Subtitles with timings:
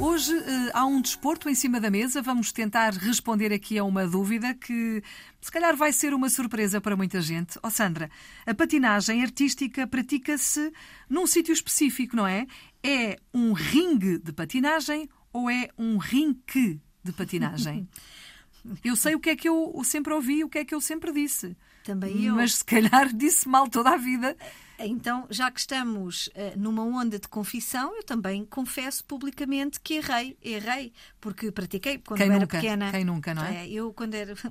[0.00, 2.22] hoje uh, há um desporto em cima da mesa.
[2.22, 5.02] Vamos tentar responder aqui a uma dúvida que
[5.40, 7.58] se calhar vai ser uma surpresa para muita gente.
[7.62, 8.10] Ó oh, Sandra,
[8.46, 10.72] a patinagem artística pratica-se
[11.08, 12.46] num sítio específico, não é?
[12.82, 17.86] É um ringue de patinagem ou é um rinque de patinagem?
[18.84, 21.12] Eu sei o que é que eu sempre ouvi, o que é que eu sempre
[21.12, 21.56] disse.
[21.84, 22.34] Também eu.
[22.34, 24.36] Mas se calhar disse mal toda a vida.
[24.78, 30.36] Então, já que estamos uh, numa onda de confissão, eu também confesso publicamente que errei.
[30.42, 32.58] Errei, porque pratiquei quando quem era nunca?
[32.58, 32.90] pequena.
[32.90, 33.66] Quem nunca, não é?
[33.66, 34.34] é eu, quando era.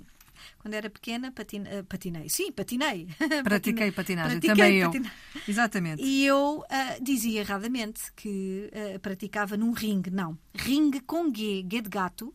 [0.57, 2.30] Quando era pequena, uh, patinei.
[2.30, 3.09] Sim, patinei.
[3.44, 5.11] Pratiquei patinagem, Pratiquei também eu.
[5.45, 6.02] Exatamente.
[6.02, 8.71] E eu uh, dizia erradamente que
[9.02, 10.09] praticava num ringue.
[10.09, 10.39] Não.
[10.55, 12.33] Ringue com G, G de gato,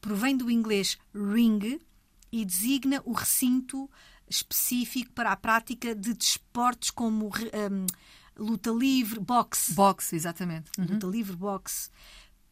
[0.00, 1.80] provém do inglês ring
[2.30, 3.90] e designa o recinto
[4.28, 7.86] específico para a prática de desportos como um,
[8.36, 9.74] luta livre, boxe.
[9.74, 10.70] Boxe, exatamente.
[10.78, 10.86] Uhum.
[10.86, 11.90] Luta livre, boxe.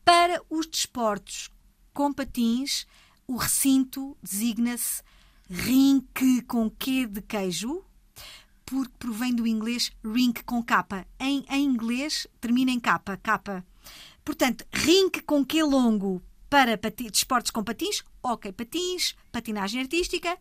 [0.04, 1.50] Para os desportos
[1.92, 2.86] com patins,
[3.26, 5.02] o recinto designa-se
[5.48, 7.84] rink com Q de queijo,
[8.64, 11.06] porque provém do inglês rink com capa.
[11.18, 13.64] Em, em inglês termina em capa, capa.
[14.24, 16.76] Portanto, rink com Q longo para
[17.10, 20.38] desportos com patins, ok, patins, patinagem artística,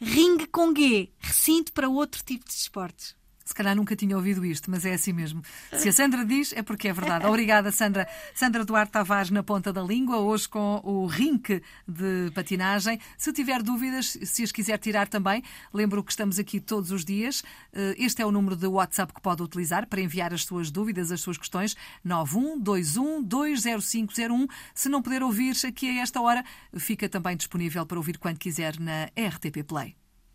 [0.00, 3.16] ringue com G, recinto para outro tipo de desportos.
[3.44, 5.42] Se calhar nunca tinha ouvido isto, mas é assim mesmo.
[5.72, 7.26] Se a Sandra diz, é porque é verdade.
[7.26, 8.08] Obrigada, Sandra.
[8.34, 12.98] Sandra Duarte Tavares na ponta da língua, hoje com o rink de patinagem.
[13.18, 15.42] Se tiver dúvidas, se as quiser tirar também,
[15.72, 17.44] lembro que estamos aqui todos os dias.
[17.72, 21.12] Eh, este é o número de WhatsApp que pode utilizar para enviar as suas dúvidas,
[21.12, 21.76] as suas questões.
[22.06, 24.48] 912120501.
[24.74, 26.44] Se não puder ouvir aqui a esta hora,
[26.76, 30.03] fica também disponível para ouvir quando quiser na RTP Play.